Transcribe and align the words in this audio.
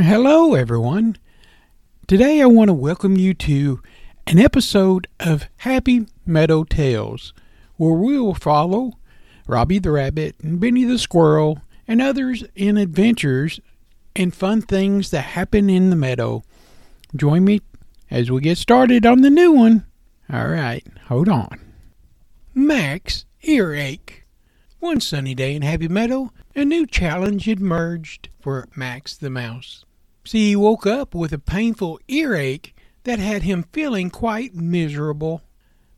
Hello, 0.00 0.54
everyone. 0.54 1.16
Today 2.06 2.40
I 2.40 2.46
want 2.46 2.68
to 2.68 2.72
welcome 2.72 3.16
you 3.16 3.34
to 3.34 3.82
an 4.28 4.38
episode 4.38 5.08
of 5.18 5.48
Happy 5.56 6.06
Meadow 6.24 6.62
Tales, 6.62 7.34
where 7.78 7.94
we 7.94 8.16
will 8.16 8.36
follow 8.36 8.92
Robbie 9.48 9.80
the 9.80 9.90
Rabbit 9.90 10.36
and 10.40 10.60
Benny 10.60 10.84
the 10.84 11.00
Squirrel 11.00 11.62
and 11.88 12.00
others 12.00 12.44
in 12.54 12.76
adventures 12.76 13.58
and 14.14 14.32
fun 14.32 14.62
things 14.62 15.10
that 15.10 15.22
happen 15.22 15.68
in 15.68 15.90
the 15.90 15.96
meadow. 15.96 16.44
Join 17.16 17.44
me 17.44 17.60
as 18.08 18.30
we 18.30 18.40
get 18.40 18.56
started 18.56 19.04
on 19.04 19.22
the 19.22 19.30
new 19.30 19.50
one. 19.50 19.84
All 20.32 20.46
right, 20.46 20.86
hold 21.08 21.28
on. 21.28 21.58
Max 22.54 23.24
Earache. 23.42 24.22
One 24.78 25.00
sunny 25.00 25.34
day 25.34 25.56
in 25.56 25.62
Happy 25.62 25.88
Meadow, 25.88 26.30
a 26.54 26.64
new 26.64 26.86
challenge 26.86 27.48
emerged 27.48 28.28
for 28.38 28.68
Max 28.76 29.16
the 29.16 29.28
Mouse. 29.28 29.84
See, 30.28 30.50
he 30.50 30.56
woke 30.56 30.86
up 30.86 31.14
with 31.14 31.32
a 31.32 31.38
painful 31.38 31.98
earache 32.06 32.76
that 33.04 33.18
had 33.18 33.44
him 33.44 33.64
feeling 33.72 34.10
quite 34.10 34.54
miserable. 34.54 35.40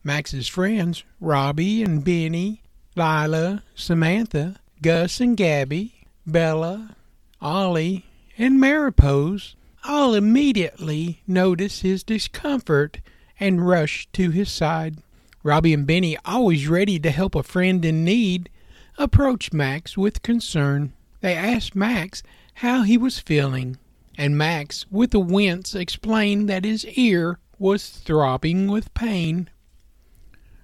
Max's 0.05 0.47
friends, 0.47 1.03
Robbie 1.19 1.83
and 1.83 2.05
Benny, 2.05 2.63
Lila, 2.95 3.65
Samantha, 3.75 4.61
Gus 4.83 5.21
and 5.21 5.37
Gabby, 5.37 6.07
Bella, 6.25 6.95
Ollie, 7.41 8.07
and 8.39 8.61
Maripose, 8.61 9.57
all 9.83 10.15
immediately 10.15 11.23
noticed 11.27 11.83
his 11.83 12.05
discomfort 12.05 13.01
and 13.41 13.67
rushed 13.67 14.13
to 14.13 14.31
his 14.31 14.49
side. 14.49 14.99
Robbie 15.43 15.75
and 15.75 15.89
Benny, 15.89 16.17
always 16.25 16.69
ready 16.69 17.01
to 17.01 17.11
help 17.11 17.35
a 17.35 17.43
friend 17.43 17.85
in 17.85 18.05
need, 18.05 18.49
approached 18.97 19.53
Max 19.53 19.99
with 19.99 20.23
concern. 20.23 20.93
They 21.21 21.35
asked 21.35 21.75
Max 21.75 22.23
how 22.55 22.83
he 22.83 22.97
was 22.97 23.19
feeling, 23.19 23.77
and 24.21 24.37
Max, 24.37 24.85
with 24.91 25.15
a 25.15 25.19
wince, 25.19 25.75
explained 25.75 26.47
that 26.47 26.67
his 26.67 26.85
ear 26.85 27.39
was 27.59 27.89
throbbing 27.89 28.69
with 28.69 28.93
pain. 28.93 29.49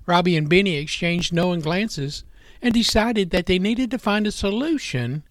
Robbie 0.05 0.37
and 0.37 0.47
Benny 0.47 0.77
exchanged 0.77 1.33
knowing 1.33 1.61
glances 1.61 2.23
and 2.61 2.75
decided 2.75 3.31
that 3.31 3.47
they 3.47 3.59
needed 3.59 3.91
to 3.91 3.99
find 3.99 4.27
a 4.27 4.31
solution 4.31 5.23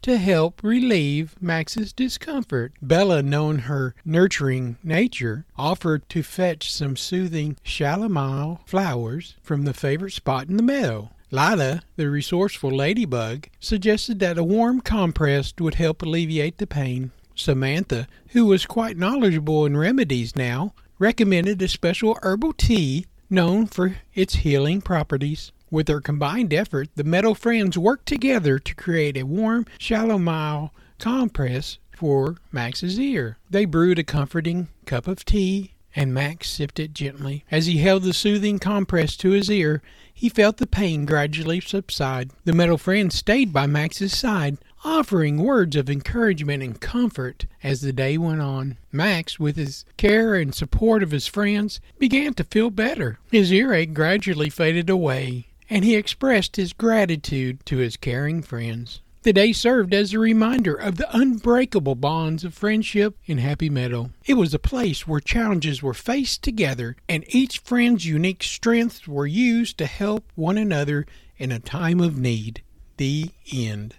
to 0.00 0.16
help 0.16 0.62
relieve 0.62 1.36
Max's 1.42 1.92
discomfort. 1.92 2.72
Bella, 2.80 3.22
knowing 3.22 3.58
her 3.60 3.94
nurturing 4.02 4.78
nature, 4.82 5.44
offered 5.58 6.08
to 6.08 6.22
fetch 6.22 6.72
some 6.72 6.96
soothing 6.96 7.58
chamomile 7.62 8.62
flowers 8.64 9.34
from 9.42 9.64
the 9.64 9.74
favorite 9.74 10.12
spot 10.12 10.48
in 10.48 10.56
the 10.56 10.62
meadow. 10.62 11.10
Lila, 11.30 11.82
the 11.96 12.08
resourceful 12.08 12.70
ladybug, 12.70 13.48
suggested 13.60 14.20
that 14.20 14.38
a 14.38 14.44
warm 14.44 14.80
compress 14.80 15.52
would 15.60 15.74
help 15.74 16.00
alleviate 16.00 16.56
the 16.56 16.66
pain. 16.66 17.10
Samantha, 17.40 18.06
who 18.30 18.46
was 18.46 18.66
quite 18.66 18.96
knowledgeable 18.96 19.64
in 19.64 19.76
remedies 19.76 20.36
now, 20.36 20.74
recommended 20.98 21.62
a 21.62 21.68
special 21.68 22.18
herbal 22.22 22.52
tea 22.54 23.06
known 23.30 23.66
for 23.66 23.96
its 24.14 24.36
healing 24.36 24.80
properties. 24.80 25.52
With 25.70 25.86
their 25.86 26.00
combined 26.00 26.54
effort, 26.54 26.88
the 26.94 27.04
metal 27.04 27.34
friends 27.34 27.76
worked 27.76 28.06
together 28.06 28.58
to 28.58 28.74
create 28.74 29.16
a 29.16 29.24
warm 29.24 29.66
chamomile 29.78 30.72
compress 30.98 31.78
for 31.94 32.36
Max's 32.50 32.98
ear. 32.98 33.38
They 33.50 33.64
brewed 33.64 33.98
a 33.98 34.04
comforting 34.04 34.68
cup 34.86 35.06
of 35.06 35.24
tea, 35.24 35.74
and 35.94 36.14
Max 36.14 36.48
sipped 36.48 36.78
it 36.80 36.94
gently. 36.94 37.44
As 37.50 37.66
he 37.66 37.78
held 37.78 38.02
the 38.02 38.12
soothing 38.12 38.58
compress 38.58 39.16
to 39.18 39.30
his 39.30 39.50
ear, 39.50 39.82
he 40.12 40.28
felt 40.28 40.56
the 40.56 40.66
pain 40.66 41.04
gradually 41.04 41.60
subside. 41.60 42.30
The 42.44 42.52
metal 42.52 42.78
friends 42.78 43.14
stayed 43.14 43.52
by 43.52 43.66
Max's 43.66 44.16
side, 44.16 44.58
offering 44.84 45.38
words 45.38 45.76
of 45.76 45.90
encouragement 45.90 46.62
and 46.62 46.80
comfort 46.80 47.46
as 47.62 47.80
the 47.80 47.92
day 47.92 48.16
went 48.18 48.40
on. 48.40 48.78
Max, 48.92 49.38
with 49.38 49.56
his 49.56 49.84
care 49.96 50.34
and 50.34 50.54
support 50.54 51.02
of 51.02 51.10
his 51.10 51.26
friends, 51.26 51.80
began 51.98 52.34
to 52.34 52.44
feel 52.44 52.70
better. 52.70 53.18
His 53.30 53.52
earache 53.52 53.94
gradually 53.94 54.50
faded 54.50 54.88
away, 54.88 55.48
and 55.68 55.84
he 55.84 55.96
expressed 55.96 56.56
his 56.56 56.72
gratitude 56.72 57.64
to 57.66 57.78
his 57.78 57.96
caring 57.96 58.42
friends. 58.42 59.00
The 59.22 59.32
day 59.32 59.52
served 59.52 59.92
as 59.92 60.14
a 60.14 60.18
reminder 60.18 60.74
of 60.74 60.96
the 60.96 61.14
unbreakable 61.14 61.96
bonds 61.96 62.44
of 62.44 62.54
friendship 62.54 63.16
in 63.26 63.38
Happy 63.38 63.68
Meadow. 63.68 64.10
It 64.24 64.34
was 64.34 64.54
a 64.54 64.60
place 64.60 65.08
where 65.08 65.20
challenges 65.20 65.82
were 65.82 65.92
faced 65.92 66.42
together 66.42 66.96
and 67.08 67.24
each 67.28 67.58
friend's 67.58 68.06
unique 68.06 68.44
strengths 68.44 69.08
were 69.08 69.26
used 69.26 69.76
to 69.78 69.86
help 69.86 70.30
one 70.36 70.56
another 70.56 71.04
in 71.36 71.50
a 71.50 71.58
time 71.58 72.00
of 72.00 72.16
need. 72.16 72.62
The 72.96 73.32
end. 73.52 73.96